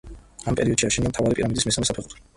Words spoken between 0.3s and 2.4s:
ამ პერიოდში აშენდა მთავარი პირამიდის მესამე საფეხური.